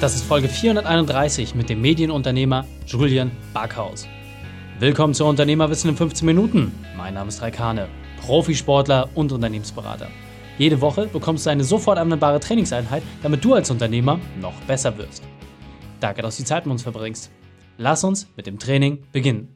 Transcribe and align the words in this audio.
Das 0.00 0.14
ist 0.14 0.24
Folge 0.24 0.48
431 0.48 1.54
mit 1.54 1.68
dem 1.68 1.82
Medienunternehmer 1.82 2.64
Julian 2.86 3.30
Backhaus. 3.52 4.08
Willkommen 4.78 5.12
zu 5.12 5.26
Unternehmerwissen 5.26 5.90
in 5.90 5.96
15 5.98 6.24
Minuten. 6.24 6.72
Mein 6.96 7.12
Name 7.12 7.28
ist 7.28 7.42
Raikane, 7.42 7.86
Profisportler 8.22 9.10
und 9.14 9.30
Unternehmensberater. 9.30 10.08
Jede 10.56 10.80
Woche 10.80 11.06
bekommst 11.06 11.44
du 11.44 11.50
eine 11.50 11.64
sofort 11.64 11.98
anwendbare 11.98 12.40
Trainingseinheit, 12.40 13.02
damit 13.22 13.44
du 13.44 13.52
als 13.52 13.70
Unternehmer 13.70 14.18
noch 14.40 14.54
besser 14.62 14.96
wirst. 14.96 15.22
Danke, 16.00 16.22
dass 16.22 16.38
du 16.38 16.44
die 16.44 16.48
Zeit 16.48 16.64
mit 16.64 16.72
uns 16.72 16.82
verbringst. 16.82 17.30
Lass 17.76 18.02
uns 18.02 18.26
mit 18.38 18.46
dem 18.46 18.58
Training 18.58 19.04
beginnen. 19.12 19.54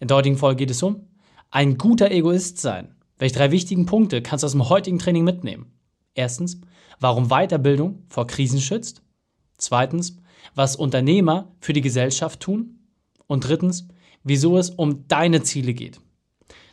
In 0.00 0.08
der 0.08 0.18
heutigen 0.18 0.36
Folge 0.36 0.56
geht 0.56 0.70
es 0.70 0.82
um 0.82 1.06
ein 1.50 1.78
guter 1.78 2.10
Egoist 2.10 2.60
sein. 2.60 2.94
Welche 3.16 3.36
drei 3.36 3.50
wichtigen 3.50 3.86
Punkte 3.86 4.20
kannst 4.20 4.42
du 4.42 4.46
aus 4.46 4.52
dem 4.52 4.68
heutigen 4.68 4.98
Training 4.98 5.24
mitnehmen? 5.24 5.72
Erstens, 6.14 6.60
warum 7.00 7.28
Weiterbildung 7.28 8.02
vor 8.10 8.26
Krisen 8.26 8.60
schützt. 8.60 9.02
Zweitens, 9.56 10.18
was 10.54 10.76
Unternehmer 10.76 11.54
für 11.60 11.72
die 11.72 11.80
Gesellschaft 11.80 12.40
tun. 12.40 12.78
Und 13.26 13.48
drittens, 13.48 13.88
wieso 14.24 14.58
es 14.58 14.70
um 14.70 15.06
deine 15.08 15.42
Ziele 15.42 15.74
geht. 15.74 16.00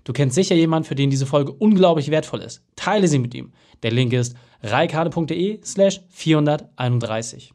Du 0.03 0.13
kennst 0.13 0.35
sicher 0.35 0.55
jemanden, 0.55 0.87
für 0.87 0.95
den 0.95 1.09
diese 1.09 1.25
Folge 1.25 1.51
unglaublich 1.51 2.09
wertvoll 2.09 2.41
ist. 2.41 2.63
Teile 2.75 3.07
sie 3.07 3.19
mit 3.19 3.33
ihm. 3.33 3.53
Der 3.83 3.91
Link 3.91 4.13
ist 4.13 4.35
reikade.de 4.63 5.61
slash 5.63 6.01
431. 6.09 7.53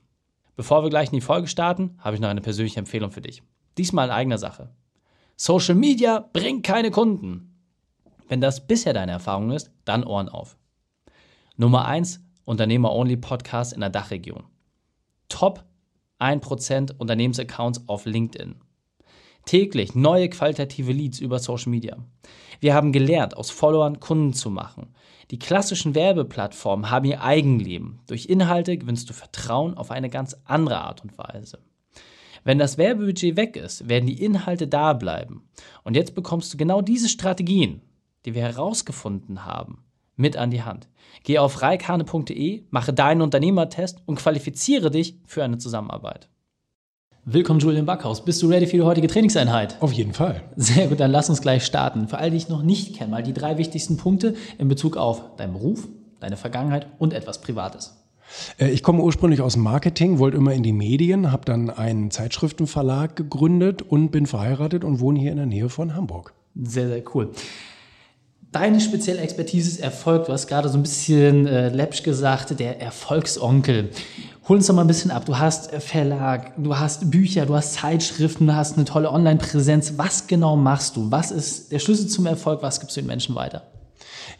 Bevor 0.56 0.82
wir 0.82 0.90
gleich 0.90 1.08
in 1.08 1.16
die 1.16 1.20
Folge 1.20 1.48
starten, 1.48 1.96
habe 1.98 2.14
ich 2.14 2.20
noch 2.20 2.28
eine 2.28 2.40
persönliche 2.40 2.78
Empfehlung 2.78 3.10
für 3.10 3.20
dich. 3.20 3.42
Diesmal 3.76 4.06
in 4.06 4.14
eigener 4.14 4.38
Sache. 4.38 4.70
Social 5.36 5.74
Media 5.74 6.28
bringt 6.32 6.64
keine 6.64 6.90
Kunden. 6.90 7.58
Wenn 8.28 8.40
das 8.40 8.66
bisher 8.66 8.92
deine 8.92 9.12
Erfahrung 9.12 9.50
ist, 9.50 9.72
dann 9.84 10.04
Ohren 10.04 10.28
auf. 10.28 10.56
Nummer 11.56 11.86
1 11.86 12.20
Unternehmer-Only 12.44 13.16
Podcast 13.16 13.72
in 13.72 13.80
der 13.80 13.90
Dachregion. 13.90 14.44
Top 15.34 15.64
1% 16.20 16.96
Unternehmensaccounts 16.96 17.88
auf 17.88 18.06
LinkedIn. 18.06 18.54
Täglich 19.46 19.96
neue 19.96 20.28
qualitative 20.28 20.92
Leads 20.92 21.18
über 21.18 21.40
Social 21.40 21.70
Media. 21.70 21.96
Wir 22.60 22.72
haben 22.72 22.92
gelernt, 22.92 23.36
aus 23.36 23.50
Followern 23.50 23.98
Kunden 23.98 24.32
zu 24.32 24.48
machen. 24.48 24.94
Die 25.32 25.40
klassischen 25.40 25.96
Werbeplattformen 25.96 26.88
haben 26.88 27.06
ihr 27.06 27.20
Eigenleben. 27.20 27.98
Durch 28.06 28.26
Inhalte 28.26 28.78
gewinnst 28.78 29.10
du 29.10 29.12
Vertrauen 29.12 29.76
auf 29.76 29.90
eine 29.90 30.08
ganz 30.08 30.36
andere 30.44 30.78
Art 30.82 31.02
und 31.02 31.18
Weise. 31.18 31.58
Wenn 32.44 32.60
das 32.60 32.78
Werbebudget 32.78 33.36
weg 33.36 33.56
ist, 33.56 33.88
werden 33.88 34.06
die 34.06 34.22
Inhalte 34.22 34.68
da 34.68 34.92
bleiben. 34.92 35.48
Und 35.82 35.96
jetzt 35.96 36.14
bekommst 36.14 36.54
du 36.54 36.56
genau 36.56 36.80
diese 36.80 37.08
Strategien, 37.08 37.82
die 38.24 38.36
wir 38.36 38.42
herausgefunden 38.42 39.44
haben, 39.44 39.83
mit 40.16 40.36
an 40.36 40.50
die 40.50 40.62
Hand. 40.62 40.88
Geh 41.22 41.38
auf 41.38 41.62
reikane.de, 41.62 42.62
mache 42.70 42.92
deinen 42.92 43.22
Unternehmertest 43.22 44.02
und 44.06 44.16
qualifiziere 44.16 44.90
dich 44.90 45.16
für 45.24 45.42
eine 45.42 45.58
Zusammenarbeit. 45.58 46.28
Willkommen, 47.26 47.58
Julian 47.60 47.86
Backhaus. 47.86 48.22
Bist 48.22 48.42
du 48.42 48.48
ready 48.48 48.66
für 48.66 48.76
die 48.76 48.82
heutige 48.82 49.06
Trainingseinheit? 49.06 49.80
Auf 49.80 49.92
jeden 49.92 50.12
Fall. 50.12 50.42
Sehr 50.56 50.88
gut, 50.88 51.00
dann 51.00 51.10
lass 51.10 51.30
uns 51.30 51.40
gleich 51.40 51.64
starten. 51.64 52.06
Für 52.08 52.18
alle, 52.18 52.32
die 52.32 52.36
ich 52.36 52.50
noch 52.50 52.62
nicht 52.62 52.96
kenne, 52.96 53.10
mal 53.10 53.22
die 53.22 53.32
drei 53.32 53.56
wichtigsten 53.56 53.96
Punkte 53.96 54.34
in 54.58 54.68
Bezug 54.68 54.98
auf 54.98 55.36
deinen 55.36 55.54
Beruf, 55.54 55.88
deine 56.20 56.36
Vergangenheit 56.36 56.86
und 56.98 57.14
etwas 57.14 57.40
Privates. 57.40 58.04
Äh, 58.58 58.68
ich 58.68 58.82
komme 58.82 59.02
ursprünglich 59.02 59.40
aus 59.40 59.56
Marketing, 59.56 60.18
wollte 60.18 60.36
immer 60.36 60.52
in 60.52 60.62
die 60.62 60.74
Medien, 60.74 61.32
habe 61.32 61.46
dann 61.46 61.70
einen 61.70 62.10
Zeitschriftenverlag 62.10 63.16
gegründet 63.16 63.80
und 63.80 64.10
bin 64.10 64.26
verheiratet 64.26 64.84
und 64.84 65.00
wohne 65.00 65.18
hier 65.18 65.30
in 65.30 65.38
der 65.38 65.46
Nähe 65.46 65.70
von 65.70 65.94
Hamburg. 65.94 66.34
Sehr, 66.54 66.88
sehr 66.88 67.02
cool. 67.14 67.30
Deine 68.54 68.80
spezielle 68.80 69.20
Expertise 69.20 69.68
ist 69.68 69.80
Erfolg. 69.80 70.26
Du 70.26 70.32
hast 70.32 70.46
gerade 70.46 70.68
so 70.68 70.78
ein 70.78 70.82
bisschen 70.84 71.48
äh, 71.48 71.70
läppsch 71.70 72.04
gesagt, 72.04 72.60
der 72.60 72.80
Erfolgsonkel. 72.80 73.90
Hol 74.48 74.58
uns 74.58 74.68
doch 74.68 74.74
mal 74.76 74.82
ein 74.82 74.86
bisschen 74.86 75.10
ab. 75.10 75.24
Du 75.24 75.36
hast 75.36 75.72
äh, 75.72 75.80
Verlag, 75.80 76.52
du 76.56 76.78
hast 76.78 77.10
Bücher, 77.10 77.46
du 77.46 77.56
hast 77.56 77.74
Zeitschriften, 77.74 78.46
du 78.46 78.54
hast 78.54 78.76
eine 78.76 78.84
tolle 78.84 79.10
Online-Präsenz. 79.10 79.94
Was 79.96 80.28
genau 80.28 80.54
machst 80.54 80.94
du? 80.94 81.10
Was 81.10 81.32
ist 81.32 81.72
der 81.72 81.80
Schlüssel 81.80 82.06
zum 82.06 82.26
Erfolg? 82.26 82.62
Was 82.62 82.78
gibst 82.78 82.96
du 82.96 83.00
den 83.00 83.08
Menschen 83.08 83.34
weiter? 83.34 83.62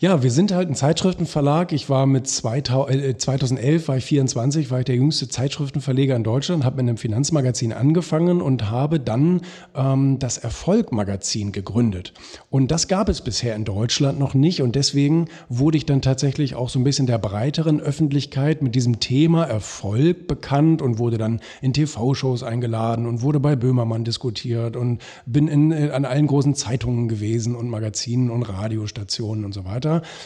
Ja, 0.00 0.22
wir 0.22 0.30
sind 0.30 0.52
halt 0.52 0.68
ein 0.68 0.74
Zeitschriftenverlag. 0.74 1.72
Ich 1.72 1.88
war 1.88 2.06
mit 2.06 2.26
2000, 2.26 3.02
äh, 3.02 3.16
2011, 3.16 3.88
war 3.88 3.96
ich 3.96 4.04
24, 4.04 4.70
war 4.70 4.80
ich 4.80 4.84
der 4.84 4.96
jüngste 4.96 5.28
Zeitschriftenverleger 5.28 6.16
in 6.16 6.24
Deutschland, 6.24 6.64
habe 6.64 6.76
mit 6.76 6.88
einem 6.88 6.96
Finanzmagazin 6.96 7.72
angefangen 7.72 8.40
und 8.40 8.70
habe 8.70 8.98
dann 9.00 9.42
ähm, 9.74 10.18
das 10.18 10.38
Erfolg-Magazin 10.38 11.52
gegründet. 11.52 12.12
Und 12.50 12.70
das 12.70 12.88
gab 12.88 13.08
es 13.08 13.20
bisher 13.20 13.54
in 13.54 13.64
Deutschland 13.64 14.18
noch 14.18 14.34
nicht 14.34 14.62
und 14.62 14.74
deswegen 14.74 15.28
wurde 15.48 15.78
ich 15.78 15.86
dann 15.86 16.02
tatsächlich 16.02 16.54
auch 16.54 16.68
so 16.68 16.78
ein 16.78 16.84
bisschen 16.84 17.06
der 17.06 17.18
breiteren 17.18 17.80
Öffentlichkeit 17.80 18.62
mit 18.62 18.74
diesem 18.74 19.00
Thema 19.00 19.44
Erfolg 19.44 20.26
bekannt 20.26 20.82
und 20.82 20.98
wurde 20.98 21.18
dann 21.18 21.40
in 21.62 21.72
TV-Shows 21.72 22.42
eingeladen 22.42 23.06
und 23.06 23.22
wurde 23.22 23.40
bei 23.40 23.56
Böhmermann 23.56 24.04
diskutiert 24.04 24.76
und 24.76 25.00
bin 25.26 25.48
in, 25.48 25.72
äh, 25.72 25.90
an 25.90 26.04
allen 26.04 26.26
großen 26.26 26.54
Zeitungen 26.54 27.08
gewesen 27.08 27.54
und 27.54 27.68
Magazinen 27.68 28.30
und 28.30 28.42
Radiostationen 28.42 29.44
und 29.44 29.52
so 29.52 29.64
weiter 29.64 29.73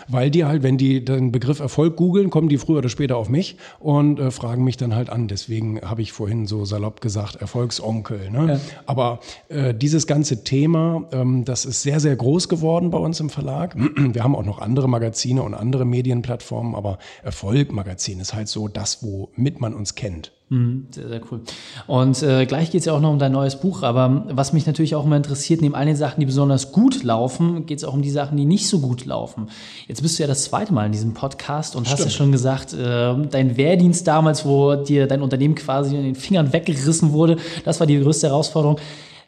weil 0.09 0.31
die 0.31 0.45
halt, 0.45 0.63
wenn 0.63 0.79
die 0.79 1.05
den 1.05 1.33
Begriff 1.33 1.61
Erfolg 1.61 1.97
googeln, 1.97 2.31
kommen 2.31 2.49
die 2.49 2.59
früher 2.59 2.79
oder 2.79 2.89
später 2.89 3.17
auf 3.17 3.29
mich 3.29 3.57
und 3.81 4.19
äh, 4.19 4.31
fragen 4.31 4.65
mich 4.65 4.77
dann 4.77 4.95
halt 4.95 5.11
an. 5.11 5.29
Deswegen 5.29 5.81
habe 5.81 6.03
ich 6.03 6.13
vorhin 6.13 6.47
so 6.47 6.65
salopp 6.65 7.01
gesagt, 7.01 7.37
Erfolgsonkel. 7.37 8.31
Ne? 8.31 8.55
Ja. 8.55 8.61
Aber 8.87 9.21
äh, 9.49 9.75
dieses 9.75 10.07
ganze 10.07 10.45
Thema, 10.45 11.05
ähm, 11.13 11.45
das 11.45 11.65
ist 11.65 11.83
sehr, 11.83 12.01
sehr 12.01 12.17
groß 12.17 12.49
geworden 12.49 12.91
bei 12.91 12.99
uns 12.99 13.21
im 13.21 13.31
Verlag. 13.31 13.77
Wir 13.97 14.23
haben 14.23 14.37
auch 14.37 14.45
noch 14.45 14.61
andere 14.61 14.89
Magazine 14.89 15.43
und 15.43 15.55
andere 15.55 15.85
Medienplattformen, 15.85 16.75
aber 16.75 16.99
Erfolg 17.23 17.73
Magazin 17.73 18.21
ist 18.21 18.35
halt 18.35 18.49
so 18.49 18.69
das, 18.69 19.03
womit 19.03 19.61
man 19.61 19.75
uns 19.75 19.95
kennt. 19.95 20.33
Mhm, 20.51 20.87
sehr, 20.91 21.09
sehr 21.09 21.21
cool. 21.31 21.41
Und 21.87 22.23
äh, 22.23 22.47
gleich 22.47 22.71
geht 22.71 22.81
es 22.81 22.87
ja 22.87 22.95
auch 22.95 23.01
noch 23.01 23.11
um 23.11 23.19
dein 23.19 23.33
neues 23.33 23.61
Buch, 23.61 23.83
aber 23.83 24.25
was 24.31 24.55
mich 24.55 24.67
natürlich 24.67 24.95
auch 24.95 25.05
immer 25.05 25.17
interessiert, 25.17 25.61
neben 25.61 25.75
all 25.75 25.85
den 25.85 25.97
Sachen, 25.97 26.21
die 26.21 26.27
besonders 26.27 26.73
gut 26.73 27.03
laufen, 27.03 27.67
geht 27.67 27.79
es 27.79 27.85
auch 27.85 27.93
um 27.93 28.01
die 28.01 28.11
Sachen, 28.11 28.39
die 28.39 28.47
nicht 28.47 28.67
so 28.67 28.81
gut 28.81 29.05
laufen. 29.05 29.51
Jetzt 29.89 30.01
bist 30.01 30.19
du 30.19 30.23
ja 30.23 30.27
das 30.27 30.45
zweite 30.45 30.73
Mal 30.73 30.87
in 30.87 30.93
diesem 30.93 31.13
Podcast 31.13 31.77
und 31.77 31.87
Stimmt. 31.87 32.01
hast 32.01 32.05
ja 32.07 32.11
schon 32.11 32.33
gesagt, 32.33 32.73
äh, 32.73 33.15
dein 33.31 33.59
Wehrdienst 33.59 34.07
damals, 34.07 34.47
wo 34.47 34.75
dir 34.75 35.07
dein 35.07 35.21
Unternehmen 35.21 35.55
quasi 35.55 35.95
in 35.95 36.03
den 36.03 36.15
Fingern 36.15 36.51
weggerissen 36.53 37.13
wurde, 37.13 37.37
das 37.65 37.79
war 37.79 37.87
die 37.87 38.01
größte 38.01 38.29
Herausforderung. 38.29 38.79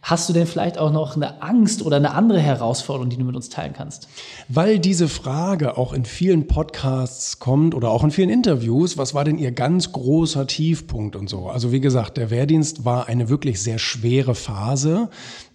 Hast 0.03 0.29
du 0.29 0.33
denn 0.33 0.47
vielleicht 0.47 0.79
auch 0.79 0.91
noch 0.91 1.15
eine 1.15 1.43
Angst 1.43 1.85
oder 1.85 1.97
eine 1.97 2.13
andere 2.13 2.41
Herausforderung, 2.41 3.11
die 3.11 3.19
du 3.19 3.25
mit 3.25 3.37
uns 3.37 3.51
teilen 3.51 3.75
kannst? 3.75 4.09
Weil 4.49 4.79
diese 4.79 5.09
Frage 5.09 5.77
auch 5.77 5.93
in 5.93 6.07
vielen 6.07 6.47
Podcasts 6.47 7.39
kommt 7.39 7.75
oder 7.75 7.91
auch 7.91 8.03
in 8.03 8.11
vielen 8.11 8.31
Interviews, 8.31 8.97
was 8.97 9.13
war 9.13 9.25
denn 9.25 9.37
Ihr 9.37 9.53
ganz 9.53 9.93
großer 9.93 10.47
Tiefpunkt 10.47 11.17
und 11.17 11.29
so? 11.29 11.49
Also 11.49 11.71
wie 11.71 11.81
gesagt, 11.81 12.17
der 12.17 12.31
Wehrdienst 12.31 12.85
war 12.87 13.09
eine 13.09 13.29
wirklich 13.29 13.63
sehr 13.63 13.79
schwere 13.79 14.35
Phase 14.35 15.11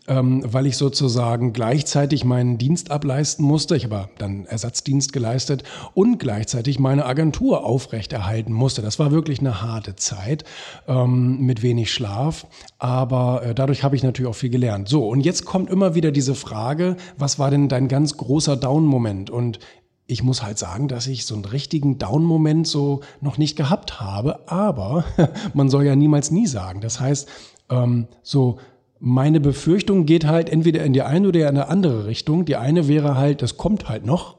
ähm, 0.08 0.44
weil 0.46 0.66
ich 0.66 0.78
sozusagen 0.78 1.54
gleichzeitig 1.54 2.26
meinen 2.26 2.58
Dienst 2.58 2.92
ableisten 2.92 3.46
musste. 3.46 3.76
Ich 3.76 3.86
habe 3.86 4.10
dann 4.18 4.46
Ersatzdienst 4.46 5.14
geleistet 5.14 5.64
und 5.94 6.20
gleichzeitig 6.20 6.80
meine 6.80 7.06
Agentur 7.06 7.66
aufrechterhalten 7.66 8.54
musste. 8.54 8.82
Das 8.82 9.00
war 9.00 9.12
wirklich 9.12 9.40
eine 9.40 9.62
harte 9.62 9.96
Zeit 9.96 10.44
ähm, 10.88 11.40
mit 11.42 11.64
wenig 11.64 11.92
Schlaf, 11.92 12.46
aber 12.78 13.44
äh, 13.44 13.56
dadurch 13.56 13.84
habe 13.84 13.96
ich 13.96 14.04
natürlich 14.04 14.30
auch 14.30 14.36
viel 14.36 14.50
gelernt. 14.50 14.90
So, 14.90 15.08
und 15.08 15.22
jetzt 15.22 15.46
kommt 15.46 15.70
immer 15.70 15.96
wieder 15.96 16.12
diese 16.12 16.36
Frage, 16.36 16.98
was 17.18 17.40
war 17.40 17.50
denn 17.50 17.70
dein 17.70 17.88
ganz 17.88 18.18
großer 18.18 18.58
Down-Moment? 18.58 19.30
Und 19.30 19.60
ich 20.08 20.22
muss 20.22 20.44
halt 20.44 20.60
sagen, 20.60 20.88
dass 20.88 21.08
ich 21.08 21.26
so 21.26 21.34
einen 21.34 21.46
richtigen 21.46 21.98
Down-Moment 21.98 22.68
so 22.68 23.02
noch 23.22 23.38
nicht 23.38 23.56
gehabt 23.56 24.00
habe, 24.00 24.48
aber 24.48 25.04
man 25.54 25.70
soll 25.70 25.86
ja 25.86 25.96
niemals 25.96 26.30
nie 26.30 26.46
sagen. 26.46 26.80
Das 26.82 27.00
heißt, 27.00 27.28
ähm, 27.70 28.08
so 28.22 28.60
meine 29.00 29.40
Befürchtung 29.40 30.06
geht 30.06 30.26
halt 30.26 30.50
entweder 30.50 30.84
in 30.84 30.94
die 30.94 31.02
eine 31.02 31.28
oder 31.28 31.42
in 31.42 31.48
eine 31.48 31.68
andere 31.68 32.08
Richtung. 32.08 32.46
Die 32.46 32.56
eine 32.56 32.88
wäre 32.88 33.16
halt, 33.16 33.42
das 33.42 33.58
kommt 33.58 33.90
halt 33.90 34.06
noch. 34.06 34.38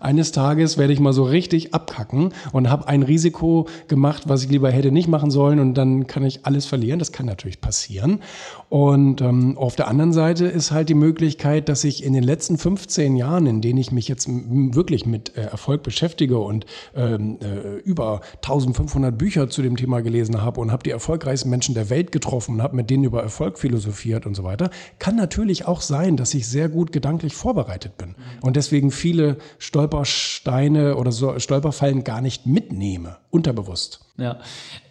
Eines 0.00 0.32
Tages 0.32 0.78
werde 0.78 0.92
ich 0.92 1.00
mal 1.00 1.12
so 1.12 1.24
richtig 1.24 1.74
abkacken 1.74 2.32
und 2.52 2.70
habe 2.70 2.88
ein 2.88 3.02
Risiko 3.02 3.66
gemacht, 3.88 4.24
was 4.26 4.42
ich 4.44 4.50
lieber 4.50 4.70
hätte 4.70 4.90
nicht 4.90 5.08
machen 5.08 5.30
sollen 5.30 5.58
und 5.58 5.74
dann 5.74 6.06
kann 6.06 6.24
ich 6.24 6.46
alles 6.46 6.66
verlieren. 6.66 6.98
Das 6.98 7.12
kann 7.12 7.26
natürlich 7.26 7.60
passieren. 7.60 8.20
Und 8.68 9.20
ähm, 9.20 9.56
auf 9.56 9.76
der 9.76 9.88
anderen 9.88 10.12
Seite 10.12 10.46
ist 10.46 10.72
halt 10.72 10.88
die 10.88 10.94
Möglichkeit, 10.94 11.68
dass 11.68 11.84
ich 11.84 12.02
in 12.02 12.12
den 12.12 12.24
letzten 12.24 12.58
15 12.58 13.16
Jahren, 13.16 13.46
in 13.46 13.60
denen 13.60 13.78
ich 13.78 13.92
mich 13.92 14.08
jetzt 14.08 14.28
wirklich 14.28 15.06
mit 15.06 15.36
äh, 15.36 15.42
Erfolg 15.42 15.82
beschäftige 15.82 16.38
und 16.38 16.66
ähm, 16.96 17.38
äh, 17.40 17.78
über 17.80 18.20
1500 18.36 19.16
Bücher 19.16 19.48
zu 19.48 19.62
dem 19.62 19.76
Thema 19.76 20.00
gelesen 20.02 20.42
habe 20.42 20.60
und 20.60 20.72
habe 20.72 20.82
die 20.82 20.90
erfolgreichsten 20.90 21.50
Menschen 21.50 21.74
der 21.74 21.90
Welt 21.90 22.12
getroffen 22.12 22.56
und 22.56 22.62
habe 22.62 22.76
mit 22.76 22.90
denen 22.90 23.04
über 23.04 23.22
Erfolg 23.22 23.58
philosophiert 23.58 24.26
und 24.26 24.34
so 24.34 24.44
weiter, 24.44 24.70
kann 24.98 25.16
natürlich 25.16 25.66
auch 25.66 25.80
sein, 25.80 26.16
dass 26.16 26.34
ich 26.34 26.48
sehr 26.48 26.68
gut 26.68 26.92
gedanklich 26.92 27.34
vorbereitet 27.34 27.96
bin 27.96 28.14
und 28.40 28.56
deswegen 28.56 28.90
viele 28.90 29.36
Stolpersteine 29.58 30.96
oder 30.96 31.12
so 31.12 31.38
Stolperfallen 31.38 32.04
gar 32.04 32.20
nicht 32.20 32.46
mitnehme, 32.46 33.16
unterbewusst. 33.30 34.00
Ja, 34.16 34.38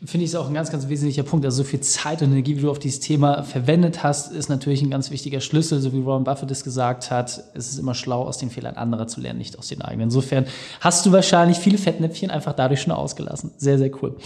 finde 0.04 0.26
ich 0.26 0.32
es 0.32 0.36
auch 0.36 0.48
ein 0.48 0.54
ganz, 0.54 0.70
ganz 0.70 0.90
wesentlicher 0.90 1.24
Punkt. 1.24 1.46
Also 1.46 1.64
so 1.64 1.70
viel 1.70 1.80
Zeit 1.80 2.22
und 2.22 2.32
Energie, 2.32 2.58
wie 2.58 2.62
du 2.62 2.70
auf 2.70 2.80
dieses 2.80 3.00
Thema 3.00 3.44
verwendet 3.44 4.04
hast, 4.04 4.34
ist 4.34 4.50
natürlich 4.50 4.82
ein 4.82 4.90
ganz 4.90 5.12
wichtiger 5.12 5.40
Schlüssel. 5.40 5.80
So 5.80 5.94
wie 5.94 6.06
Warren 6.06 6.26
Buffett 6.26 6.52
es 6.52 6.64
gesagt 6.64 7.10
hat, 7.10 7.44
es 7.54 7.70
ist 7.70 7.80
immer 7.80 7.96
schlau, 7.96 8.24
aus 8.24 8.38
den 8.38 8.50
Fehlern 8.50 8.76
anderer 8.76 9.08
zu 9.08 9.22
lernen, 9.22 9.40
nicht 9.40 9.58
aus 9.58 9.70
den 9.70 9.82
eigenen. 9.82 10.08
Insofern 10.08 10.46
hast 10.82 11.06
du 11.06 11.12
wahrscheinlich 11.14 11.58
viele 11.58 11.78
Fettnäpfchen 11.78 12.32
einfach 12.32 12.54
dadurch 12.54 12.82
schon 12.82 12.92
ausgelassen. 12.92 13.52
Sehr, 13.58 13.78
sehr 13.78 13.92
cool. 14.02 14.18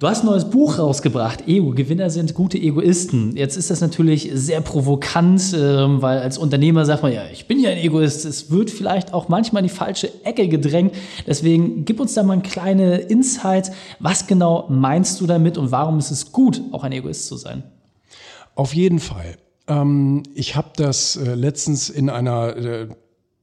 Du 0.00 0.08
hast 0.08 0.22
ein 0.22 0.28
neues 0.28 0.48
Buch 0.48 0.78
rausgebracht, 0.78 1.46
Ego, 1.46 1.72
Gewinner 1.72 2.08
sind 2.08 2.32
gute 2.32 2.56
Egoisten. 2.56 3.36
Jetzt 3.36 3.58
ist 3.58 3.68
das 3.68 3.82
natürlich 3.82 4.30
sehr 4.32 4.62
provokant, 4.62 5.54
ähm, 5.54 6.00
weil 6.00 6.20
als 6.20 6.38
Unternehmer 6.38 6.86
sagt 6.86 7.02
man, 7.02 7.12
ja, 7.12 7.24
ich 7.30 7.46
bin 7.46 7.60
ja 7.60 7.68
ein 7.68 7.76
Egoist. 7.76 8.24
Es 8.24 8.50
wird 8.50 8.70
vielleicht 8.70 9.12
auch 9.12 9.28
manchmal 9.28 9.62
in 9.62 9.68
die 9.68 9.74
falsche 9.74 10.10
Ecke 10.24 10.48
gedrängt. 10.48 10.94
Deswegen 11.26 11.84
gib 11.84 12.00
uns 12.00 12.14
da 12.14 12.22
mal 12.22 12.32
eine 12.32 12.42
kleine 12.42 12.96
Insight. 12.96 13.72
Was 13.98 14.26
genau 14.26 14.64
meinst 14.70 15.20
du 15.20 15.26
damit 15.26 15.58
und 15.58 15.70
warum 15.70 15.98
ist 15.98 16.10
es 16.10 16.32
gut, 16.32 16.62
auch 16.72 16.82
ein 16.82 16.92
Egoist 16.92 17.26
zu 17.26 17.36
sein? 17.36 17.62
Auf 18.54 18.74
jeden 18.74 19.00
Fall. 19.00 19.36
Ähm, 19.68 20.22
ich 20.34 20.56
habe 20.56 20.70
das 20.76 21.16
äh, 21.16 21.34
letztens 21.34 21.90
in 21.90 22.08
einer 22.08 22.56
äh, 22.56 22.88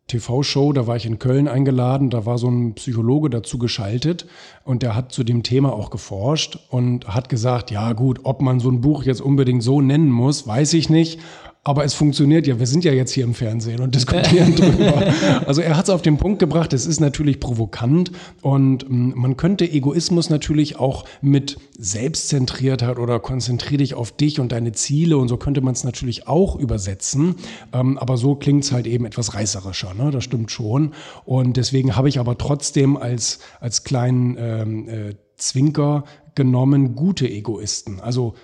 TV-Show, 0.07 0.73
da 0.73 0.87
war 0.87 0.95
ich 0.95 1.05
in 1.05 1.19
Köln 1.19 1.47
eingeladen, 1.47 2.09
da 2.09 2.25
war 2.25 2.37
so 2.37 2.49
ein 2.49 2.73
Psychologe 2.75 3.29
dazu 3.29 3.57
geschaltet 3.57 4.25
und 4.63 4.81
der 4.81 4.95
hat 4.95 5.11
zu 5.11 5.23
dem 5.23 5.43
Thema 5.43 5.73
auch 5.73 5.89
geforscht 5.89 6.57
und 6.69 7.07
hat 7.07 7.27
gesagt, 7.29 7.71
ja 7.71 7.93
gut, 7.93 8.21
ob 8.23 8.41
man 8.41 8.59
so 8.59 8.69
ein 8.69 8.81
Buch 8.81 9.03
jetzt 9.03 9.21
unbedingt 9.21 9.63
so 9.63 9.81
nennen 9.81 10.09
muss, 10.09 10.47
weiß 10.47 10.73
ich 10.73 10.89
nicht. 10.89 11.19
Aber 11.63 11.83
es 11.83 11.93
funktioniert 11.93 12.47
ja. 12.47 12.59
Wir 12.59 12.67
sind 12.67 12.85
ja 12.85 12.93
jetzt 12.93 13.11
hier 13.11 13.25
im 13.25 13.33
Fernsehen 13.33 13.81
und 13.81 13.93
diskutieren 13.93 14.55
drüber. 14.55 15.13
Also 15.45 15.61
er 15.61 15.75
hat 15.75 15.85
es 15.85 15.89
auf 15.89 16.01
den 16.01 16.17
Punkt 16.17 16.39
gebracht. 16.39 16.71
Es 16.71 16.85
ist 16.85 17.01
natürlich 17.01 17.41
provokant 17.41 18.11
und 18.41 18.89
mm, 18.89 19.11
man 19.15 19.35
könnte 19.35 19.69
Egoismus 19.69 20.29
natürlich 20.29 20.77
auch 20.77 21.03
mit 21.21 21.57
Selbstzentriertheit 21.77 22.99
oder 22.99 23.19
konzentrier 23.19 23.79
dich 23.79 23.95
auf 23.95 24.13
dich 24.13 24.39
und 24.39 24.53
deine 24.53 24.71
Ziele 24.71 25.17
und 25.17 25.27
so 25.27 25.35
könnte 25.35 25.59
man 25.59 25.73
es 25.73 25.83
natürlich 25.83 26.27
auch 26.27 26.55
übersetzen. 26.55 27.35
Ähm, 27.73 27.97
aber 27.97 28.15
so 28.15 28.35
klingt 28.35 28.63
es 28.63 28.71
halt 28.71 28.87
eben 28.87 29.05
etwas 29.05 29.33
reißerischer. 29.33 29.93
Ne? 29.93 30.11
Das 30.11 30.23
stimmt 30.23 30.51
schon. 30.51 30.93
Und 31.25 31.57
deswegen 31.57 31.97
habe 31.97 32.07
ich 32.07 32.19
aber 32.19 32.37
trotzdem 32.37 32.95
als, 32.95 33.39
als 33.59 33.83
kleinen 33.83 34.37
ähm, 34.39 34.87
äh, 34.87 35.15
Zwinker 35.35 36.05
genommen 36.35 36.95
gute 36.95 37.27
Egoisten. 37.29 37.99
Also 37.99 38.35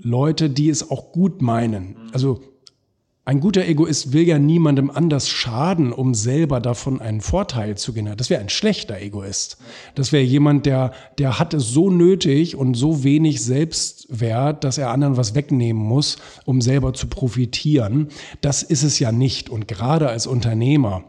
Leute, 0.00 0.50
die 0.50 0.68
es 0.68 0.90
auch 0.90 1.12
gut 1.12 1.42
meinen. 1.42 1.96
Also 2.12 2.40
ein 3.28 3.40
guter 3.40 3.66
Egoist 3.66 4.14
will 4.14 4.26
ja 4.26 4.38
niemandem 4.38 4.90
anders 4.90 5.28
schaden, 5.28 5.92
um 5.92 6.14
selber 6.14 6.60
davon 6.60 7.02
einen 7.02 7.20
Vorteil 7.20 7.76
zu 7.76 7.92
generieren. 7.92 8.16
Das 8.16 8.30
wäre 8.30 8.40
ein 8.40 8.48
schlechter 8.48 8.98
Egoist. 8.98 9.58
Das 9.94 10.12
wäre 10.12 10.24
jemand, 10.24 10.64
der, 10.64 10.92
der 11.18 11.38
hat 11.38 11.52
es 11.52 11.68
so 11.68 11.90
nötig 11.90 12.56
und 12.56 12.72
so 12.72 13.04
wenig 13.04 13.42
Selbstwert, 13.42 14.64
dass 14.64 14.78
er 14.78 14.88
anderen 14.88 15.18
was 15.18 15.34
wegnehmen 15.34 15.82
muss, 15.82 16.16
um 16.46 16.62
selber 16.62 16.94
zu 16.94 17.06
profitieren. 17.08 18.08
Das 18.40 18.62
ist 18.62 18.82
es 18.82 18.98
ja 18.98 19.12
nicht. 19.12 19.50
Und 19.50 19.68
gerade 19.68 20.08
als 20.08 20.26
Unternehmer, 20.26 21.04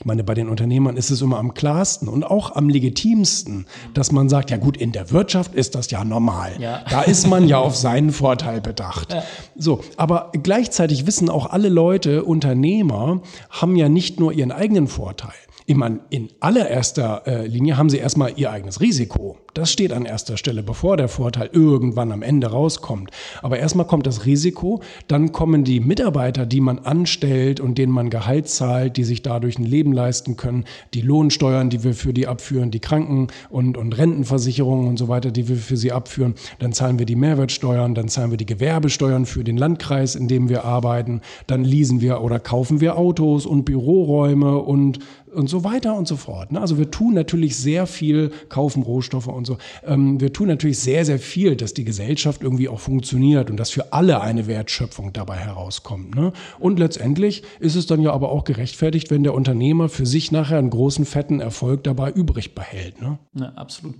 ich 0.00 0.06
meine, 0.06 0.24
bei 0.24 0.32
den 0.32 0.48
Unternehmern 0.48 0.96
ist 0.96 1.10
es 1.10 1.20
immer 1.20 1.36
am 1.36 1.52
klarsten 1.52 2.08
und 2.08 2.24
auch 2.24 2.56
am 2.56 2.70
legitimsten, 2.70 3.66
dass 3.92 4.12
man 4.12 4.30
sagt, 4.30 4.50
ja 4.50 4.56
gut, 4.56 4.78
in 4.78 4.92
der 4.92 5.10
Wirtschaft 5.10 5.54
ist 5.54 5.74
das 5.74 5.90
ja 5.90 6.04
normal. 6.04 6.52
Ja. 6.58 6.82
Da 6.88 7.02
ist 7.02 7.26
man 7.26 7.46
ja 7.46 7.58
auf 7.58 7.76
seinen 7.76 8.10
Vorteil 8.10 8.62
bedacht. 8.62 9.12
Ja. 9.12 9.22
So, 9.56 9.84
aber 9.98 10.32
gleichzeitig 10.42 11.06
wissen 11.06 11.28
auch 11.28 11.50
alle 11.50 11.68
Leute, 11.68 12.24
Unternehmer 12.24 13.20
haben 13.50 13.76
ja 13.76 13.90
nicht 13.90 14.18
nur 14.18 14.32
ihren 14.32 14.52
eigenen 14.52 14.88
Vorteil. 14.88 15.34
Ich 15.70 15.76
meine, 15.76 16.00
in 16.10 16.30
allererster 16.40 17.22
äh, 17.26 17.46
Linie 17.46 17.76
haben 17.76 17.90
sie 17.90 17.98
erstmal 17.98 18.32
ihr 18.34 18.50
eigenes 18.50 18.80
Risiko. 18.80 19.38
Das 19.54 19.70
steht 19.70 19.92
an 19.92 20.04
erster 20.04 20.36
Stelle, 20.36 20.64
bevor 20.64 20.96
der 20.96 21.06
Vorteil 21.06 21.48
irgendwann 21.52 22.10
am 22.10 22.22
Ende 22.22 22.48
rauskommt. 22.48 23.12
Aber 23.40 23.56
erstmal 23.56 23.86
kommt 23.86 24.04
das 24.04 24.26
Risiko, 24.26 24.82
dann 25.06 25.30
kommen 25.30 25.62
die 25.62 25.78
Mitarbeiter, 25.78 26.44
die 26.44 26.60
man 26.60 26.80
anstellt 26.80 27.60
und 27.60 27.78
denen 27.78 27.92
man 27.92 28.10
Gehalt 28.10 28.48
zahlt, 28.48 28.96
die 28.96 29.04
sich 29.04 29.22
dadurch 29.22 29.60
ein 29.60 29.64
Leben 29.64 29.89
leisten 29.92 30.36
können, 30.36 30.64
die 30.94 31.00
Lohnsteuern, 31.00 31.70
die 31.70 31.84
wir 31.84 31.94
für 31.94 32.12
die 32.12 32.26
abführen, 32.26 32.70
die 32.70 32.80
Kranken- 32.80 33.28
und, 33.48 33.76
und 33.76 33.96
Rentenversicherungen 33.96 34.88
und 34.88 34.98
so 34.98 35.08
weiter, 35.08 35.30
die 35.30 35.48
wir 35.48 35.56
für 35.56 35.76
sie 35.76 35.92
abführen. 35.92 36.34
Dann 36.58 36.72
zahlen 36.72 36.98
wir 36.98 37.06
die 37.06 37.16
Mehrwertsteuern, 37.16 37.94
dann 37.94 38.08
zahlen 38.08 38.30
wir 38.30 38.38
die 38.38 38.46
Gewerbesteuern 38.46 39.26
für 39.26 39.44
den 39.44 39.56
Landkreis, 39.56 40.14
in 40.14 40.28
dem 40.28 40.48
wir 40.48 40.64
arbeiten. 40.64 41.20
Dann 41.46 41.64
leasen 41.64 42.00
wir 42.00 42.20
oder 42.22 42.38
kaufen 42.38 42.80
wir 42.80 42.96
Autos 42.96 43.46
und 43.46 43.64
Büroräume 43.64 44.58
und 44.58 44.98
und 45.32 45.48
so 45.48 45.64
weiter 45.64 45.94
und 45.96 46.08
so 46.08 46.16
fort. 46.16 46.52
Ne? 46.52 46.60
Also 46.60 46.78
wir 46.78 46.90
tun 46.90 47.14
natürlich 47.14 47.56
sehr 47.56 47.86
viel, 47.86 48.30
kaufen 48.48 48.82
Rohstoffe 48.82 49.26
und 49.26 49.46
so. 49.46 49.58
Ähm, 49.84 50.20
wir 50.20 50.32
tun 50.32 50.48
natürlich 50.48 50.78
sehr, 50.78 51.04
sehr 51.04 51.18
viel, 51.18 51.56
dass 51.56 51.74
die 51.74 51.84
Gesellschaft 51.84 52.42
irgendwie 52.42 52.68
auch 52.68 52.80
funktioniert 52.80 53.50
und 53.50 53.56
dass 53.56 53.70
für 53.70 53.92
alle 53.92 54.20
eine 54.20 54.46
Wertschöpfung 54.46 55.12
dabei 55.12 55.36
herauskommt. 55.36 56.14
Ne? 56.14 56.32
Und 56.58 56.78
letztendlich 56.78 57.42
ist 57.58 57.76
es 57.76 57.86
dann 57.86 58.00
ja 58.00 58.12
aber 58.12 58.30
auch 58.30 58.44
gerechtfertigt, 58.44 59.10
wenn 59.10 59.22
der 59.22 59.34
Unternehmer 59.34 59.88
für 59.88 60.06
sich 60.06 60.32
nachher 60.32 60.58
einen 60.58 60.70
großen, 60.70 61.04
fetten 61.04 61.40
Erfolg 61.40 61.84
dabei 61.84 62.10
übrig 62.10 62.54
behält. 62.54 63.00
Ne? 63.00 63.18
Ja, 63.34 63.52
absolut. 63.56 63.96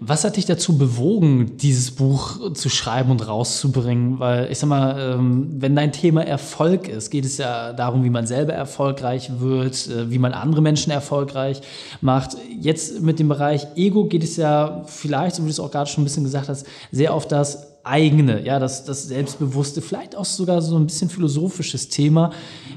Was 0.00 0.24
hat 0.24 0.36
dich 0.36 0.46
dazu 0.46 0.78
bewogen, 0.78 1.56
dieses 1.58 1.90
Buch 1.92 2.52
zu 2.54 2.68
schreiben 2.68 3.10
und 3.10 3.26
rauszubringen? 3.26 4.18
Weil 4.18 4.50
ich 4.50 4.58
sag 4.58 4.68
mal, 4.68 5.14
ähm, 5.14 5.48
wenn 5.58 5.76
dein 5.76 5.92
Thema 5.92 6.22
Erfolg 6.22 6.88
ist, 6.88 7.10
geht 7.10 7.24
es 7.24 7.38
ja 7.38 7.72
darum, 7.72 8.04
wie 8.04 8.10
man 8.10 8.26
selber 8.26 8.52
erfolgreich 8.52 9.40
wird, 9.40 9.88
äh, 9.88 10.10
wie 10.10 10.18
man 10.18 10.32
andere 10.32 10.62
Menschen 10.62 10.90
erfolgreich 10.90 11.60
macht. 12.00 12.36
Jetzt 12.60 13.00
mit 13.00 13.18
dem 13.18 13.28
Bereich 13.28 13.66
Ego 13.76 14.04
geht 14.04 14.24
es 14.24 14.36
ja 14.36 14.82
vielleicht, 14.86 15.36
so 15.36 15.42
wie 15.42 15.46
du 15.46 15.52
es 15.52 15.60
auch 15.60 15.70
gerade 15.70 15.88
schon 15.88 16.02
ein 16.02 16.04
bisschen 16.04 16.24
gesagt 16.24 16.48
hast, 16.48 16.66
sehr 16.90 17.14
auf 17.14 17.26
das 17.26 17.71
eigene, 17.84 18.44
ja, 18.44 18.58
das, 18.58 18.84
das 18.84 19.08
Selbstbewusste, 19.08 19.82
vielleicht 19.82 20.14
auch 20.16 20.24
sogar 20.24 20.62
so 20.62 20.76
ein 20.76 20.86
bisschen 20.86 21.10
philosophisches 21.10 21.88
Thema. 21.88 22.30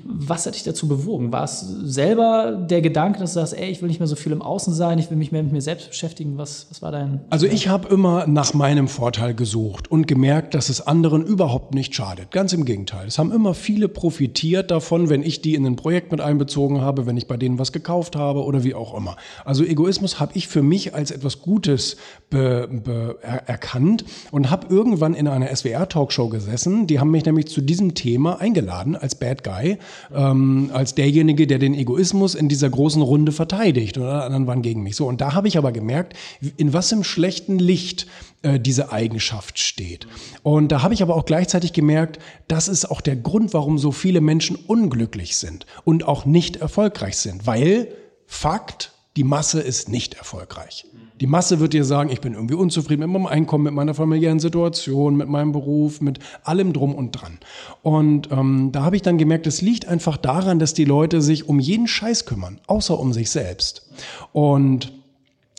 Was 0.04 0.46
hat 0.46 0.56
dich 0.56 0.64
dazu 0.64 0.88
bewogen? 0.88 1.32
War 1.32 1.44
es 1.44 1.62
selber 1.62 2.52
der 2.52 2.82
Gedanke, 2.82 3.20
dass 3.20 3.34
du 3.34 3.40
sagst, 3.40 3.58
ey, 3.58 3.70
ich 3.70 3.82
will 3.82 3.88
nicht 3.88 4.00
mehr 4.00 4.08
so 4.08 4.16
viel 4.16 4.32
im 4.32 4.42
Außen 4.42 4.74
sein, 4.74 4.98
ich 4.98 5.10
will 5.10 5.18
mich 5.18 5.32
mehr 5.32 5.44
mit 5.44 5.52
mir 5.52 5.62
selbst 5.62 5.90
beschäftigen? 5.90 6.38
Was, 6.38 6.68
was 6.70 6.82
war 6.82 6.92
dein. 6.92 7.22
Also, 7.30 7.46
ich 7.46 7.68
habe 7.68 7.88
immer 7.90 8.26
nach 8.26 8.54
meinem 8.54 8.88
Vorteil 8.88 9.36
gesucht 9.36 9.92
und 9.92 10.08
gemerkt, 10.08 10.56
dass 10.56 10.70
es 10.70 10.86
anderen 10.86 11.24
überhaupt 11.24 11.76
nicht 11.76 11.94
schadet. 11.94 12.32
Ganz 12.32 12.54
im 12.54 12.66
Gegenteil. 12.66 13.08
Es 13.08 13.20
haben 13.20 13.32
immer 13.32 13.54
viele 13.54 13.88
profitiert 13.88 14.72
davon, 14.72 15.10
wenn 15.10 15.22
ich 15.22 15.42
die 15.42 15.54
in 15.54 15.66
ein 15.66 15.76
Projekt 15.76 16.12
mit 16.12 16.22
einbezogen 16.22 16.82
habe, 16.82 17.06
wenn 17.06 17.18
ich 17.18 17.28
bei 17.28 17.38
denen 17.38 17.60
was 17.60 17.72
gekauft 17.72 18.16
habe 18.16 18.44
oder 18.44 18.64
wie 18.64 18.74
auch 18.74 18.96
immer. 18.96 19.18
Also, 19.44 19.64
Egoismus 19.64 20.20
habe 20.20 20.32
ich 20.36 20.48
für 20.48 20.64
mich 20.64 20.96
als 20.96 21.12
etwas 21.12 21.42
Gutes 21.42 21.98
be, 22.32 22.68
be, 22.72 23.18
er, 23.22 23.48
erkannt 23.48 24.06
und 24.32 24.50
habe 24.50 24.68
irgendwie 24.70 24.95
irgendwann 24.96 25.14
in 25.14 25.28
einer 25.28 25.54
SWR-Talkshow 25.54 26.30
gesessen. 26.30 26.88
Die 26.88 27.00
haben 27.00 27.12
mich 27.12 27.26
nämlich 27.26 27.48
zu 27.48 27.60
diesem 27.60 27.96
Thema 27.96 28.40
eingeladen 28.40 28.96
als 28.96 29.16
Bad 29.16 29.44
Guy, 29.44 29.78
ähm, 30.14 30.70
als 30.74 30.96
derjenige, 30.96 31.48
der 31.48 31.60
den 31.60 31.74
Egoismus 31.74 32.34
in 32.34 32.48
dieser 32.48 32.70
großen 32.70 33.02
Runde 33.02 33.34
verteidigt. 33.34 33.98
Und 33.98 34.06
alle 34.06 34.24
anderen 34.24 34.48
waren 34.48 34.62
gegen 34.62 34.84
mich. 34.84 34.96
So, 34.96 35.08
und 35.08 35.20
da 35.20 35.34
habe 35.34 35.50
ich 35.50 35.58
aber 35.58 35.74
gemerkt, 35.74 36.14
in 36.56 36.72
was 36.72 36.92
im 36.94 37.04
schlechten 37.04 37.60
Licht 37.60 38.08
äh, 38.42 38.58
diese 38.58 38.94
Eigenschaft 38.94 39.60
steht. 39.60 40.08
Und 40.44 40.72
da 40.72 40.82
habe 40.82 40.94
ich 40.94 41.02
aber 41.02 41.16
auch 41.16 41.26
gleichzeitig 41.26 41.74
gemerkt, 41.74 42.20
das 42.48 42.70
ist 42.70 42.86
auch 42.86 43.02
der 43.02 43.18
Grund, 43.18 43.54
warum 43.54 43.78
so 43.78 43.92
viele 43.92 44.22
Menschen 44.22 44.56
unglücklich 44.56 45.36
sind 45.36 45.66
und 45.84 46.08
auch 46.08 46.26
nicht 46.26 46.58
erfolgreich 46.58 47.18
sind. 47.18 47.46
Weil 47.46 47.90
Fakt, 48.28 48.95
die 49.16 49.24
Masse 49.24 49.62
ist 49.62 49.90
nicht 49.90 50.16
erfolgreich. 50.16 50.86
Die 51.22 51.28
Masse 51.28 51.62
wird 51.62 51.72
dir 51.72 51.86
sagen, 51.86 52.10
ich 52.10 52.20
bin 52.20 52.34
irgendwie 52.34 52.56
unzufrieden 52.56 53.02
mit 53.02 53.10
meinem 53.10 53.26
Einkommen, 53.26 53.64
mit 53.64 53.74
meiner 53.74 53.94
familiären 53.94 54.40
Situation, 54.40 55.16
mit 55.16 55.30
meinem 55.30 55.54
Beruf, 55.54 56.02
mit 56.02 56.20
allem 56.44 56.74
drum 56.74 56.94
und 56.94 57.12
dran. 57.12 57.40
Und 57.84 58.30
ähm, 58.32 58.72
da 58.74 58.84
habe 58.84 58.98
ich 58.98 59.02
dann 59.02 59.18
gemerkt, 59.18 59.48
es 59.48 59.62
liegt 59.62 59.88
einfach 59.88 60.18
daran, 60.18 60.60
dass 60.60 60.74
die 60.74 60.84
Leute 60.84 61.22
sich 61.22 61.48
um 61.48 61.60
jeden 61.60 61.88
Scheiß 61.88 62.26
kümmern, 62.26 62.60
außer 62.68 63.00
um 63.00 63.14
sich 63.14 63.32
selbst. 63.32 63.90
Und 64.34 64.92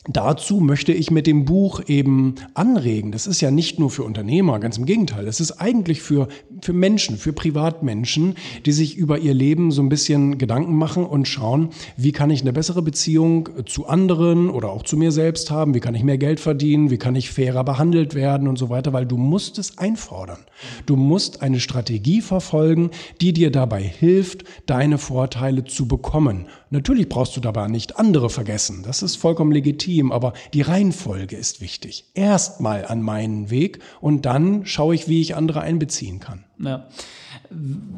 Dazu 0.08 0.60
möchte 0.60 0.92
ich 0.92 1.10
mit 1.10 1.26
dem 1.26 1.44
Buch 1.44 1.82
eben 1.88 2.36
anregen. 2.54 3.10
Das 3.10 3.26
ist 3.26 3.40
ja 3.40 3.50
nicht 3.50 3.80
nur 3.80 3.90
für 3.90 4.04
Unternehmer, 4.04 4.60
ganz 4.60 4.78
im 4.78 4.86
Gegenteil. 4.86 5.26
Es 5.26 5.40
ist 5.40 5.52
eigentlich 5.52 6.00
für, 6.00 6.28
für 6.62 6.72
Menschen, 6.72 7.16
für 7.16 7.32
Privatmenschen, 7.32 8.34
die 8.64 8.72
sich 8.72 8.96
über 8.96 9.18
ihr 9.18 9.34
Leben 9.34 9.72
so 9.72 9.82
ein 9.82 9.88
bisschen 9.88 10.38
Gedanken 10.38 10.76
machen 10.76 11.04
und 11.04 11.26
schauen, 11.26 11.70
wie 11.96 12.12
kann 12.12 12.30
ich 12.30 12.42
eine 12.42 12.52
bessere 12.52 12.82
Beziehung 12.82 13.48
zu 13.66 13.86
anderen 13.86 14.48
oder 14.48 14.70
auch 14.70 14.84
zu 14.84 14.96
mir 14.96 15.10
selbst 15.10 15.50
haben? 15.50 15.74
Wie 15.74 15.80
kann 15.80 15.94
ich 15.94 16.04
mehr 16.04 16.18
Geld 16.18 16.38
verdienen? 16.38 16.90
Wie 16.90 16.98
kann 16.98 17.16
ich 17.16 17.30
fairer 17.30 17.64
behandelt 17.64 18.14
werden 18.14 18.46
und 18.46 18.58
so 18.58 18.70
weiter? 18.70 18.92
Weil 18.92 19.06
du 19.06 19.16
musst 19.16 19.58
es 19.58 19.78
einfordern. 19.78 20.38
Du 20.86 20.94
musst 20.94 21.42
eine 21.42 21.58
Strategie 21.58 22.20
verfolgen, 22.20 22.90
die 23.20 23.32
dir 23.32 23.50
dabei 23.50 23.82
hilft, 23.82 24.44
deine 24.66 24.98
Vorteile 24.98 25.64
zu 25.64 25.88
bekommen. 25.88 26.46
Natürlich 26.70 27.08
brauchst 27.08 27.36
du 27.36 27.40
dabei 27.40 27.68
nicht 27.68 27.98
andere 27.98 28.28
vergessen. 28.28 28.82
Das 28.84 29.02
ist 29.02 29.16
vollkommen 29.16 29.52
legitim, 29.52 30.10
aber 30.10 30.32
die 30.52 30.62
Reihenfolge 30.62 31.36
ist 31.36 31.60
wichtig. 31.60 32.06
Erstmal 32.14 32.84
an 32.86 33.02
meinen 33.02 33.50
Weg 33.50 33.78
und 34.00 34.26
dann 34.26 34.66
schaue 34.66 34.94
ich, 34.94 35.06
wie 35.06 35.20
ich 35.20 35.36
andere 35.36 35.60
einbeziehen 35.60 36.18
kann. 36.18 36.44
Ja 36.58 36.88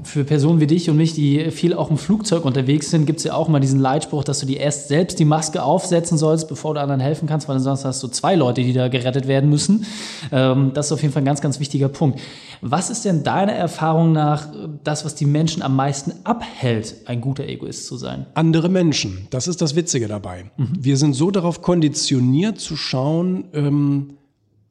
für 0.05 0.25
Personen 0.25 0.61
wie 0.61 0.67
dich 0.67 0.91
und 0.91 0.97
mich, 0.97 1.15
die 1.15 1.51
viel 1.51 1.75
auch 1.75 1.91
im 1.91 1.99
Flugzeug 1.99 2.45
unterwegs 2.45 2.91
sind, 2.91 3.07
gibt 3.07 3.19
es 3.19 3.25
ja 3.25 3.35
auch 3.35 3.49
mal 3.49 3.61
diesen 3.61 3.81
Leitspruch, 3.81 4.25
dass 4.25 4.41
du 4.41 4.47
dir 4.47 4.61
erst 4.61 4.89
selbst 4.89 5.19
die 5.19 5.25
Maske 5.25 5.63
aufsetzen 5.63 6.19
sollst, 6.19 6.49
bevor 6.49 6.75
du 6.75 6.81
anderen 6.81 7.01
helfen 7.01 7.29
kannst, 7.29 7.49
weil 7.49 7.59
sonst 7.61 7.85
hast 7.85 8.03
du 8.03 8.09
zwei 8.09 8.35
Leute, 8.35 8.63
die 8.63 8.73
da 8.73 8.89
gerettet 8.89 9.27
werden 9.27 9.49
müssen. 9.49 9.87
Ähm, 10.33 10.73
das 10.75 10.87
ist 10.87 10.93
auf 10.93 11.03
jeden 11.03 11.13
Fall 11.13 11.23
ein 11.23 11.27
ganz, 11.27 11.41
ganz 11.41 11.61
wichtiger 11.61 11.89
Punkt. 11.89 12.21
Was 12.61 12.91
ist 12.91 13.05
denn 13.05 13.23
deiner 13.23 13.53
Erfahrung 13.53 14.13
nach 14.13 14.49
das, 14.85 15.05
was 15.05 15.15
die 15.15 15.27
Menschen 15.27 15.63
am 15.63 15.77
meisten 15.77 16.13
abhält, 16.25 16.97
ein 17.07 17.21
guter 17.21 17.45
Egoist 17.45 17.87
zu 17.87 17.97
sein? 17.97 18.27
Andere 18.35 18.58
Menschen. 18.69 19.29
Das 19.31 19.47
ist 19.47 19.63
das 19.63 19.77
Witzige 19.77 20.09
dabei. 20.09 20.51
Mhm. 20.57 20.73
Wir 20.81 20.97
sind 20.97 21.15
so 21.15 21.31
darauf 21.31 21.63
konditioniert 21.63 22.59
zu 22.59 22.77
schauen, 22.77 23.45
ähm, 23.53 24.15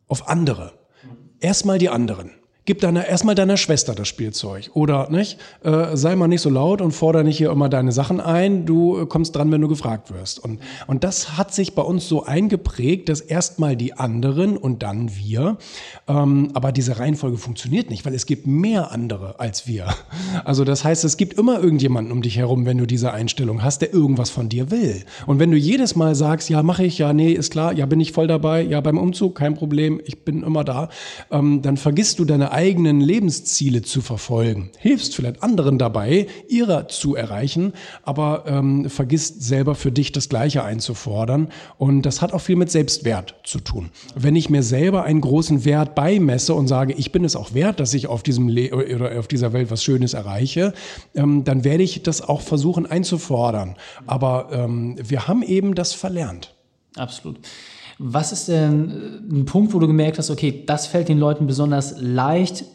auf 0.07 0.27
andere. 0.27 0.73
Erstmal 1.39 1.77
die 1.77 1.89
anderen. 1.89 2.31
Gib 2.67 2.81
deiner, 2.81 3.07
erstmal 3.07 3.33
deiner 3.33 3.55
Schwester 3.55 3.95
das 3.95 4.09
Spielzeug. 4.09 4.71
Oder 4.73 5.09
nicht? 5.09 5.39
Äh, 5.63 5.95
sei 5.95 6.17
mal 6.17 6.27
nicht 6.27 6.41
so 6.41 6.49
laut 6.49 6.81
und 6.81 6.91
fordere 6.91 7.23
nicht 7.23 7.37
hier 7.37 7.49
immer 7.49 7.69
deine 7.69 7.93
Sachen 7.93 8.19
ein. 8.19 8.65
Du 8.65 9.05
kommst 9.05 9.33
dran, 9.37 9.49
wenn 9.53 9.61
du 9.61 9.69
gefragt 9.69 10.13
wirst. 10.13 10.43
Und, 10.43 10.59
und 10.85 11.05
das 11.05 11.37
hat 11.37 11.53
sich 11.53 11.75
bei 11.75 11.81
uns 11.81 12.09
so 12.09 12.25
eingeprägt, 12.25 13.07
dass 13.07 13.21
erstmal 13.21 13.77
die 13.77 13.93
anderen 13.93 14.57
und 14.57 14.83
dann 14.83 15.15
wir. 15.15 15.55
Ähm, 16.09 16.49
aber 16.55 16.73
diese 16.73 16.99
Reihenfolge 16.99 17.37
funktioniert 17.37 17.89
nicht, 17.89 18.05
weil 18.05 18.13
es 18.13 18.25
gibt 18.25 18.47
mehr 18.47 18.91
andere 18.91 19.39
als 19.39 19.65
wir. 19.65 19.87
Also 20.43 20.65
das 20.65 20.83
heißt, 20.83 21.05
es 21.05 21.15
gibt 21.15 21.35
immer 21.39 21.61
irgendjemanden 21.61 22.11
um 22.11 22.21
dich 22.21 22.35
herum, 22.35 22.65
wenn 22.65 22.77
du 22.77 22.85
diese 22.85 23.13
Einstellung 23.13 23.63
hast, 23.63 23.81
der 23.81 23.93
irgendwas 23.93 24.29
von 24.29 24.49
dir 24.49 24.71
will. 24.71 25.05
Und 25.25 25.39
wenn 25.39 25.51
du 25.51 25.57
jedes 25.57 25.95
Mal 25.95 26.15
sagst, 26.15 26.49
ja, 26.49 26.61
mache 26.63 26.83
ich, 26.83 26.97
ja, 26.97 27.13
nee, 27.13 27.31
ist 27.31 27.53
klar, 27.53 27.71
ja, 27.71 27.85
bin 27.85 28.01
ich 28.01 28.11
voll 28.11 28.27
dabei, 28.27 28.61
ja, 28.61 28.81
beim 28.81 28.97
Umzug, 28.97 29.35
kein 29.35 29.53
Problem, 29.53 30.01
ich 30.03 30.25
bin 30.25 30.43
immer 30.43 30.65
da, 30.65 30.89
ähm, 31.31 31.61
dann 31.61 31.77
vergisst 31.77 32.19
du 32.19 32.25
deine 32.25 32.56
eigenen 32.57 33.01
Lebensziele 33.01 33.83
zu 33.83 34.01
verfolgen. 34.01 34.71
Hilfst 34.79 35.13
vielleicht 35.13 35.43
anderen 35.43 35.77
dabei, 35.77 36.25
ihrer 36.47 36.87
zu 36.87 37.13
erreichen, 37.13 37.73
aber 38.01 38.45
ähm, 38.47 38.89
vergisst 38.89 39.43
selber 39.43 39.75
für 39.75 39.91
dich 39.91 40.11
das 40.11 40.27
Gleiche 40.27 40.63
einzufordern. 40.63 41.49
Und 41.77 42.01
das 42.01 42.23
hat 42.23 42.33
auch 42.33 42.41
viel 42.41 42.55
mit 42.55 42.71
Selbstwert 42.71 43.35
zu 43.43 43.59
tun. 43.59 43.91
Wenn 44.15 44.35
ich 44.35 44.49
mir 44.49 44.63
selber 44.63 45.03
einen 45.03 45.21
großen 45.21 45.65
Wert 45.65 45.93
beimesse 45.93 46.55
und 46.55 46.67
sage, 46.67 46.93
ich 46.93 47.11
bin 47.11 47.23
es 47.25 47.35
auch 47.35 47.53
wert, 47.53 47.79
dass 47.79 47.93
ich 47.93 48.07
auf 48.07 48.23
diesem 48.23 48.49
Le 48.49 48.73
oder 48.73 49.19
auf 49.19 49.27
dieser 49.27 49.53
Welt 49.53 49.69
was 49.69 49.83
Schönes 49.83 50.15
erreiche, 50.15 50.73
ähm, 51.13 51.43
dann 51.43 51.63
werde 51.63 51.83
ich 51.83 52.01
das 52.01 52.23
auch 52.23 52.41
versuchen 52.41 52.87
einzufordern. 52.87 53.75
Aber 54.07 54.49
ähm, 54.51 54.95
wir 54.97 55.27
haben 55.27 55.43
eben 55.43 55.75
das 55.75 55.93
verlernt. 55.93 56.55
Absolut. 56.95 57.37
Was 57.99 58.31
ist 58.31 58.47
denn 58.47 58.91
äh, 58.91 59.35
ein 59.35 59.45
Punkt, 59.45 59.73
wo 59.73 59.79
du 59.79 59.87
gemerkt 59.87 60.17
hast, 60.17 60.29
okay, 60.29 60.63
das 60.65 60.87
fällt 60.87 61.09
den 61.09 61.19
Leuten 61.19 61.47
besonders 61.47 61.95
leicht, 61.99 62.65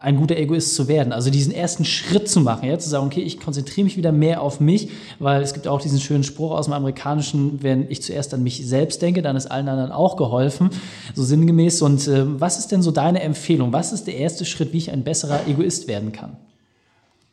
ein 0.00 0.16
guter 0.16 0.36
Egoist 0.36 0.74
zu 0.74 0.88
werden. 0.88 1.12
Also 1.12 1.30
diesen 1.30 1.52
ersten 1.52 1.84
Schritt 1.84 2.26
zu 2.26 2.40
machen, 2.40 2.66
ja, 2.66 2.78
zu 2.78 2.88
sagen, 2.88 3.06
okay, 3.06 3.20
ich 3.20 3.38
konzentriere 3.38 3.84
mich 3.84 3.98
wieder 3.98 4.12
mehr 4.12 4.40
auf 4.40 4.58
mich, 4.58 4.88
weil 5.18 5.42
es 5.42 5.52
gibt 5.52 5.68
auch 5.68 5.80
diesen 5.80 6.00
schönen 6.00 6.24
Spruch 6.24 6.52
aus 6.52 6.64
dem 6.66 6.72
Amerikanischen, 6.72 7.62
wenn 7.62 7.90
ich 7.90 8.02
zuerst 8.02 8.32
an 8.32 8.42
mich 8.42 8.66
selbst 8.66 9.02
denke, 9.02 9.20
dann 9.20 9.36
ist 9.36 9.50
allen 9.50 9.68
anderen 9.68 9.92
auch 9.92 10.16
geholfen, 10.16 10.70
so 11.14 11.22
sinngemäß. 11.22 11.82
Und 11.82 12.08
äh, 12.08 12.40
was 12.40 12.58
ist 12.58 12.68
denn 12.68 12.80
so 12.80 12.92
deine 12.92 13.20
Empfehlung? 13.20 13.74
Was 13.74 13.92
ist 13.92 14.06
der 14.06 14.16
erste 14.16 14.46
Schritt, 14.46 14.72
wie 14.72 14.78
ich 14.78 14.90
ein 14.90 15.04
besserer 15.04 15.46
Egoist 15.46 15.86
werden 15.86 16.12
kann? 16.12 16.38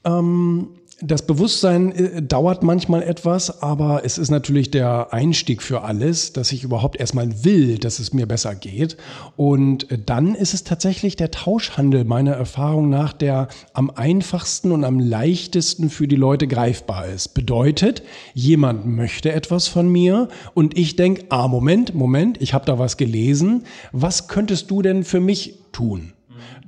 Ähm, 0.04 0.68
das 1.00 1.27
Bewusstsein 1.27 1.92
äh, 1.92 2.24
dauert 2.24 2.63
manchmal 2.63 3.04
etwas, 3.04 3.62
aber 3.62 4.01
es 4.04 4.18
ist 4.18 4.32
natürlich 4.32 4.72
der 4.72 5.13
Einstieg 5.13 5.62
für 5.62 5.84
alles, 5.84 6.34
dass 6.34 6.51
ich 6.51 6.63
überhaupt 6.63 7.00
erstmal 7.00 7.44
will, 7.44 7.77
dass 7.77 8.00
es 8.00 8.13
mir 8.13 8.25
besser 8.25 8.56
geht. 8.56 8.98
Und 9.36 9.92
äh, 9.92 10.00
dann 10.04 10.34
ist 10.34 10.56
es 10.56 10.63
tatsächlich 10.63 11.16
der 11.16 11.30
Tauschhandel 11.30 12.04
meiner 12.04 12.34
Erfahrung 12.34 12.89
nach, 12.89 13.13
der 13.13 13.48
am 13.74 13.92
einfachsten 13.92 14.72
und 14.72 14.84
am 14.84 15.00
leichtesten 15.00 15.92
für 15.92 16.08
die 16.08 16.16
Leute 16.16 16.48
greifbar 16.48 17.06
ist. 17.06 17.36
Bedeutet, 17.36 18.01
jemand 18.34 18.88
möchte 18.88 19.32
etwas 19.32 19.68
von 19.68 19.88
mir 19.88 20.30
und 20.56 20.75
ich 20.75 20.96
denke, 20.96 21.25
ah, 21.30 21.48
Moment, 21.48 21.94
Moment, 21.94 22.42
ich 22.42 22.56
habe 22.56 22.66
da 22.66 22.80
was 22.80 22.98
gelesen. 22.98 23.66
Was 23.92 24.27
könntest 24.27 24.72
du 24.72 24.82
denn 24.82 25.04
für 25.04 25.20
mich 25.20 25.60
tun? 25.72 26.13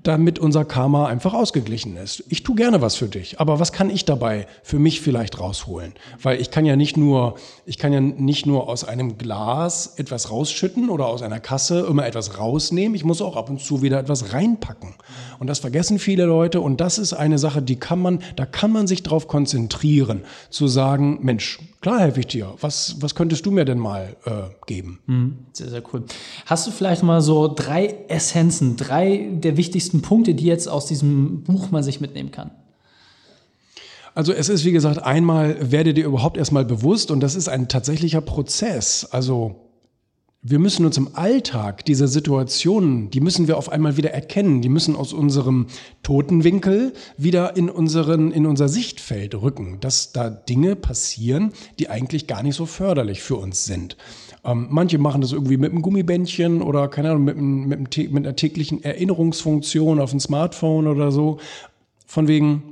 Damit 0.03 0.39
unser 0.39 0.65
Karma 0.65 1.07
einfach 1.07 1.33
ausgeglichen 1.33 1.97
ist. 1.97 2.23
Ich 2.29 2.43
tue 2.43 2.55
gerne 2.55 2.81
was 2.81 2.95
für 2.95 3.07
dich, 3.07 3.39
aber 3.39 3.59
was 3.59 3.71
kann 3.71 3.89
ich 3.89 4.05
dabei 4.05 4.47
für 4.63 4.79
mich 4.79 5.01
vielleicht 5.01 5.39
rausholen? 5.39 5.93
Weil 6.21 6.39
ich 6.39 6.51
kann 6.51 6.65
ja 6.65 6.75
nicht 6.75 6.97
nur, 6.97 7.35
ich 7.65 7.77
kann 7.77 7.91
ja 7.91 7.99
nicht 7.99 8.45
nur 8.45 8.69
aus 8.69 8.83
einem 8.83 9.17
Glas 9.17 9.95
etwas 9.97 10.31
rausschütten 10.31 10.89
oder 10.89 11.07
aus 11.07 11.21
einer 11.21 11.39
Kasse 11.39 11.81
immer 11.81 12.05
etwas 12.05 12.37
rausnehmen. 12.37 12.95
Ich 12.95 13.03
muss 13.03 13.21
auch 13.21 13.35
ab 13.35 13.49
und 13.49 13.59
zu 13.59 13.81
wieder 13.81 13.99
etwas 13.99 14.33
reinpacken. 14.33 14.95
Und 15.39 15.47
das 15.47 15.59
vergessen 15.59 15.99
viele 15.99 16.25
Leute 16.25 16.61
und 16.61 16.81
das 16.81 16.97
ist 16.97 17.13
eine 17.13 17.37
Sache, 17.37 17.61
die 17.61 17.77
kann 17.77 18.01
man, 18.01 18.19
da 18.35 18.45
kann 18.45 18.71
man 18.71 18.87
sich 18.87 19.03
drauf 19.03 19.27
konzentrieren, 19.27 20.21
zu 20.49 20.67
sagen, 20.67 21.19
Mensch, 21.21 21.59
klar 21.81 21.99
helfe 21.99 22.19
ich 22.21 22.27
dir. 22.27 22.53
Was, 22.61 22.95
was 22.99 23.15
könntest 23.15 23.45
du 23.45 23.51
mir 23.51 23.65
denn 23.65 23.79
mal 23.79 24.15
äh, 24.25 24.31
geben? 24.65 24.99
Mhm. 25.05 25.37
Sehr, 25.53 25.69
sehr 25.69 25.83
cool. 25.93 26.03
Hast 26.45 26.67
du 26.67 26.71
vielleicht 26.71 27.03
mal 27.03 27.21
so 27.21 27.47
drei 27.47 28.05
Essenzen, 28.07 28.75
drei 28.77 29.29
der 29.31 29.57
wichtigsten 29.57 30.01
Punkte, 30.01 30.33
die 30.33 30.45
jetzt 30.45 30.67
aus 30.67 30.85
diesem 30.85 31.43
Buch 31.43 31.71
man 31.71 31.83
sich 31.83 32.01
mitnehmen 32.01 32.31
kann? 32.31 32.51
Also 34.15 34.33
es 34.33 34.49
ist, 34.49 34.65
wie 34.65 34.71
gesagt, 34.71 35.01
einmal 35.01 35.71
werde 35.71 35.93
dir 35.93 36.05
überhaupt 36.05 36.37
erstmal 36.37 36.65
bewusst 36.65 37.11
und 37.11 37.21
das 37.21 37.35
ist 37.35 37.47
ein 37.47 37.67
tatsächlicher 37.67 38.21
Prozess. 38.21 39.05
Also 39.05 39.68
wir 40.41 40.59
müssen 40.59 40.85
uns 40.85 40.95
im 40.95 41.09
Alltag 41.15 41.83
dieser 41.83 42.07
Situationen, 42.07 43.09
die 43.09 43.19
müssen 43.19 43.49
wir 43.49 43.57
auf 43.57 43.69
einmal 43.69 43.97
wieder 43.97 44.11
erkennen, 44.11 44.61
die 44.61 44.69
müssen 44.69 44.95
aus 44.95 45.11
unserem 45.11 45.67
Totenwinkel 46.01 46.93
wieder 47.17 47.57
in, 47.57 47.69
unseren, 47.69 48.31
in 48.31 48.45
unser 48.45 48.69
Sichtfeld 48.69 49.35
rücken, 49.35 49.79
dass 49.81 50.13
da 50.13 50.29
Dinge 50.29 50.77
passieren, 50.77 51.51
die 51.77 51.89
eigentlich 51.89 52.25
gar 52.25 52.41
nicht 52.41 52.55
so 52.55 52.65
förderlich 52.65 53.21
für 53.21 53.35
uns 53.35 53.65
sind. 53.65 53.97
Ähm, 54.45 54.67
manche 54.69 54.97
machen 54.97 55.19
das 55.19 55.33
irgendwie 55.33 55.57
mit 55.57 55.71
einem 55.71 55.81
Gummibändchen 55.81 56.61
oder 56.61 56.87
keine 56.87 57.11
Ahnung, 57.11 57.25
mit, 57.25 57.37
mit, 57.37 58.11
mit 58.11 58.25
einer 58.25 58.35
täglichen 58.37 58.81
Erinnerungsfunktion 58.81 59.99
auf 59.99 60.11
dem 60.11 60.21
Smartphone 60.21 60.87
oder 60.87 61.11
so. 61.11 61.39
Von 62.05 62.29
wegen, 62.29 62.68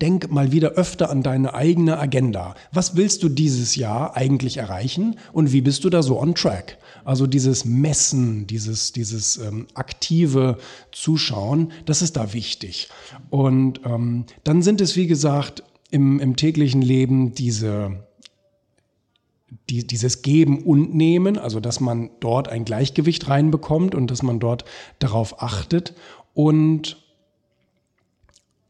Denk 0.00 0.30
mal 0.30 0.50
wieder 0.50 0.70
öfter 0.72 1.10
an 1.10 1.22
deine 1.22 1.52
eigene 1.52 1.98
Agenda. 1.98 2.54
Was 2.72 2.96
willst 2.96 3.22
du 3.22 3.28
dieses 3.28 3.76
Jahr 3.76 4.16
eigentlich 4.16 4.56
erreichen 4.56 5.16
und 5.32 5.52
wie 5.52 5.60
bist 5.60 5.84
du 5.84 5.90
da 5.90 6.02
so 6.02 6.18
on 6.18 6.34
track? 6.34 6.78
Also 7.04 7.26
dieses 7.26 7.66
Messen, 7.66 8.46
dieses, 8.46 8.92
dieses 8.92 9.36
ähm, 9.36 9.66
aktive 9.74 10.56
Zuschauen, 10.90 11.70
das 11.84 12.00
ist 12.00 12.16
da 12.16 12.32
wichtig. 12.32 12.88
Und 13.28 13.82
ähm, 13.84 14.24
dann 14.42 14.62
sind 14.62 14.80
es, 14.80 14.96
wie 14.96 15.06
gesagt, 15.06 15.62
im, 15.90 16.18
im 16.18 16.34
täglichen 16.36 16.80
Leben 16.80 17.34
diese, 17.34 18.06
die, 19.68 19.86
dieses 19.86 20.22
Geben 20.22 20.64
und 20.64 20.94
Nehmen, 20.94 21.36
also 21.36 21.60
dass 21.60 21.80
man 21.80 22.08
dort 22.20 22.48
ein 22.48 22.64
Gleichgewicht 22.64 23.28
reinbekommt 23.28 23.94
und 23.94 24.10
dass 24.10 24.22
man 24.22 24.40
dort 24.40 24.64
darauf 24.98 25.42
achtet. 25.42 25.94
Und 26.32 27.04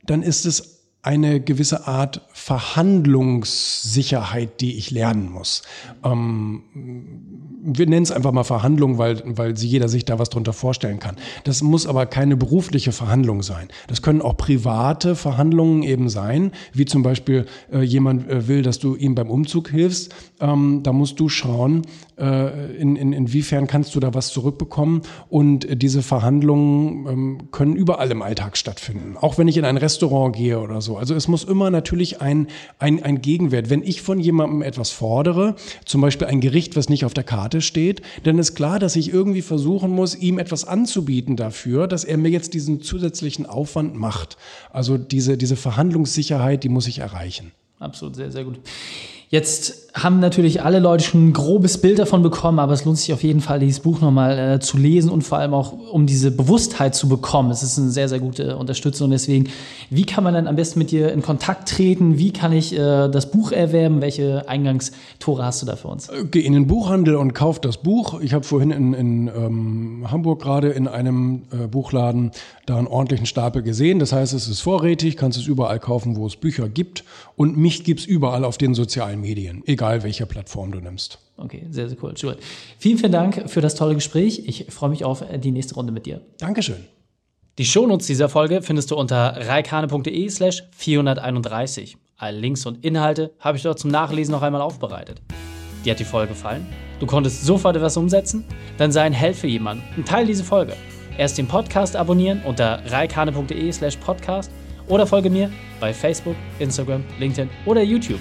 dann 0.05 0.25
ist 0.25 0.45
es 0.45 0.74
eine 1.05 1.41
gewisse 1.41 1.87
Art 1.87 2.23
Verhandlungssicherheit, 2.33 4.61
die 4.63 4.79
ich 4.79 4.91
lernen 4.91 5.31
muss. 5.31 5.61
Ähm, 6.03 6.63
wir 7.63 7.87
nennen 7.87 8.05
es 8.05 8.11
einfach 8.11 8.33
mal 8.33 8.45
Verhandlung, 8.45 8.97
weil, 8.97 9.23
weil 9.25 9.55
sie 9.57 9.69
jeder 9.69 9.89
sich 9.89 10.07
da 10.07 10.19
was 10.19 10.31
drunter 10.31 10.55
vorstellen 10.55 11.01
kann. 11.01 11.17
Das 11.45 11.61
muss 11.63 11.87
aber 11.87 12.07
keine 12.07 12.39
berufliche 12.39 12.93
Verhandlung 12.93 13.43
sein. 13.43 13.69
Das 13.87 14.01
können 14.01 14.23
auch 14.23 14.39
private 14.39 15.15
Verhandlungen 15.15 15.83
eben 15.83 16.09
sein, 16.09 16.53
wie 16.73 16.87
zum 16.87 17.03
Beispiel 17.03 17.45
äh, 17.71 17.83
jemand 17.83 18.31
äh, 18.31 18.49
will, 18.49 18.63
dass 18.63 18.79
du 18.79 18.97
ihm 18.97 19.15
beim 19.15 19.29
Umzug 19.31 19.69
hilfst. 19.69 20.15
Ähm, 20.41 20.81
da 20.83 20.95
musst 20.95 21.21
du 21.21 21.29
schauen, 21.29 21.83
äh, 22.19 22.77
in, 22.77 22.97
in, 22.97 23.13
inwiefern 23.13 23.67
kannst 23.67 23.95
du 23.95 24.01
da 24.01 24.15
was 24.15 24.29
zurückbekommen. 24.29 25.03
Und 25.29 25.67
äh, 25.67 25.77
diese 25.77 26.01
Verhandlungen 26.03 27.07
ähm, 27.07 27.51
können 27.51 27.77
überall 27.77 28.11
im 28.11 28.23
Alltag 28.23 28.57
stattfinden. 28.57 29.19
Auch 29.19 29.37
wenn 29.37 29.49
ich 29.49 29.59
in 29.59 29.67
ein 29.67 29.77
Restaurant 29.77 30.35
gehe 30.35 30.61
oder 30.61 30.81
so. 30.81 30.94
Also 30.97 31.15
es 31.15 31.29
muss 31.29 31.45
immer 31.45 31.71
natürlich 31.71 32.21
ein, 32.21 32.49
ein, 32.79 33.03
ein 33.03 33.21
Gegenwert. 33.21 33.71
Wenn 33.71 33.83
ich 33.83 34.03
von 34.03 34.21
jemandem 34.21 34.63
etwas 34.63 34.91
fordere, 34.91 35.57
zum 35.85 36.01
Beispiel 36.01 36.27
ein 36.27 36.41
Gericht, 36.41 36.77
was 36.77 36.89
nicht 36.89 37.05
auf 37.05 37.15
der 37.15 37.25
Karte 37.25 37.61
steht, 37.61 38.03
dann 38.25 38.39
ist 38.39 38.55
klar, 38.55 38.79
dass 38.79 38.97
ich 38.97 39.13
irgendwie 39.13 39.43
versuchen 39.43 39.91
muss, 39.91 40.15
ihm 40.17 40.39
etwas 40.39 40.65
anzubieten 40.67 41.37
dafür, 41.37 41.87
dass 41.87 42.05
er 42.05 42.19
mir 42.19 42.31
jetzt 42.31 42.55
diesen 42.55 42.81
zusätzlichen 42.81 43.47
Aufwand 43.47 43.95
macht. 43.95 44.37
Also 44.73 44.99
diese, 44.99 45.37
diese 45.37 45.57
Verhandlungssicherheit, 45.57 46.65
die 46.65 46.69
muss 46.69 46.87
ich 46.87 46.99
erreichen. 46.99 47.53
Absolut, 47.79 48.17
sehr, 48.17 48.31
sehr 48.31 48.45
gut. 48.45 48.61
Jetzt 49.35 49.85
haben 49.95 50.19
natürlich 50.21 50.63
alle 50.63 50.79
Leute 50.79 51.03
schon 51.03 51.29
ein 51.29 51.33
grobes 51.33 51.79
Bild 51.79 51.99
davon 52.01 52.23
bekommen, 52.23 52.61
aber 52.61 52.73
es 52.73 52.85
lohnt 52.85 52.99
sich 52.99 53.13
auf 53.13 53.25
jeden 53.25 53.41
Fall, 53.41 53.59
dieses 53.59 53.81
Buch 53.81 54.01
nochmal 54.01 54.39
äh, 54.39 54.61
zu 54.61 54.77
lesen 54.77 55.11
und 55.11 55.23
vor 55.23 55.39
allem 55.39 55.55
auch, 55.55 55.73
um 55.73 56.07
diese 56.07 56.31
Bewusstheit 56.31 56.95
zu 56.95 57.09
bekommen. 57.09 57.51
Es 57.51 57.65
ist 57.65 57.77
eine 57.77 57.91
sehr, 57.91 58.09
sehr 58.09 58.21
gute 58.21 58.57
Unterstützung. 58.57 59.11
Deswegen, 59.11 59.49
wie 59.91 60.05
kann 60.05 60.23
man 60.23 60.35
dann 60.35 60.47
am 60.47 60.55
besten 60.55 60.79
mit 60.79 60.93
dir 60.93 61.13
in 61.13 61.21
Kontakt 61.21 61.69
treten? 61.69 62.17
Wie 62.17 62.33
kann 62.33 62.53
ich 62.53 62.75
äh, 62.75 63.09
das 63.09 63.31
Buch 63.33 63.51
erwerben? 63.51 64.01
Welche 64.01 64.49
Eingangstore 64.49 65.45
hast 65.45 65.63
du 65.63 65.67
da 65.67 65.75
für 65.75 65.89
uns? 65.89 66.09
Äh, 66.09 66.25
geh 66.31 66.41
in 66.41 66.53
den 66.53 66.69
Buchhandel 66.69 67.17
und 67.17 67.33
kauf 67.33 67.61
das 67.61 67.79
Buch. 67.79 68.21
Ich 68.21 68.35
habe 68.35 68.45
vorhin 68.45 68.71
in, 68.71 68.95
in 68.95 69.29
ähm, 69.29 70.07
Hamburg 70.13 70.43
gerade 70.43 70.69
in 70.69 70.87
einem 70.87 71.43
äh, 71.51 71.67
Buchladen 71.67 72.31
da 72.67 72.79
einen 72.79 72.87
ordentlichen 72.87 73.27
Stapel 73.27 73.63
gesehen. 73.63 73.99
Das 73.99 74.13
heißt, 74.13 74.33
es 74.33 74.47
ist 74.47 74.61
vorrätig, 74.61 75.17
kannst 75.17 75.39
es 75.39 75.47
überall 75.47 75.81
kaufen, 75.81 76.17
wo 76.17 76.27
es 76.27 76.37
Bücher 76.37 76.69
gibt. 76.69 77.05
Und 77.37 77.57
mich 77.57 77.83
gibt 77.83 78.01
es 78.01 78.07
überall 78.07 78.45
auf 78.45 78.59
den 78.59 78.75
sozialen 78.75 79.24
Medien, 79.25 79.63
egal 79.67 80.03
welche 80.03 80.27
Plattform 80.27 80.71
du 80.71 80.81
nimmst. 80.81 81.19
Okay, 81.37 81.67
sehr, 81.71 81.89
sehr 81.89 81.99
cool. 82.03 82.17
Stuart. 82.17 82.39
Vielen, 82.79 82.99
vielen 82.99 83.13
Dank 83.13 83.51
für 83.51 83.61
das 83.61 83.75
tolle 83.75 83.95
Gespräch. 83.95 84.43
Ich 84.47 84.67
freue 84.69 84.91
mich 84.91 85.05
auf 85.05 85.25
die 85.39 85.51
nächste 85.51 85.75
Runde 85.75 85.93
mit 85.93 86.07
dir. 86.07 86.21
Dankeschön. 86.39 86.85
Die 87.59 87.65
Shownotes 87.65 88.07
dieser 88.07 88.29
Folge 88.29 88.63
findest 88.63 88.91
du 88.91 88.97
unter 88.97 89.37
reikane.de 89.49 90.29
slash 90.29 90.65
431. 90.73 91.97
Alle 92.17 92.39
Links 92.39 92.67
und 92.67 92.85
Inhalte 92.85 93.33
habe 93.41 93.57
ich 93.57 93.63
dort 93.63 93.79
zum 93.79 93.91
Nachlesen 93.91 94.33
noch 94.33 94.43
einmal 94.43 94.61
aufbereitet. 94.61 95.23
Dir 95.85 95.93
hat 95.93 96.01
die 96.01 96.05
Folge 96.05 96.33
gefallen? 96.33 96.67
Du 97.01 97.07
konntest 97.07 97.45
sofort 97.45 97.77
etwas 97.77 97.97
umsetzen? 97.97 98.45
Dann 98.77 98.93
sei 98.93 99.03
ein 99.03 99.13
Held 99.13 99.37
für 99.37 99.47
jemanden 99.47 99.85
und 99.97 100.07
teile 100.07 100.27
diese 100.27 100.45
Folge. 100.45 100.75
Erst 101.17 101.39
den 101.39 101.47
Podcast 101.47 101.97
abonnieren 101.97 102.43
unter 102.45 102.83
reikane.de 102.91 103.73
slash 103.73 103.97
podcast 103.97 104.51
oder 104.89 105.07
folge 105.07 105.31
mir 105.31 105.51
bei 105.81 105.95
Facebook, 105.95 106.37
Instagram, 106.59 107.05
LinkedIn 107.19 107.51
oder 107.67 107.83
YouTube, 107.83 108.21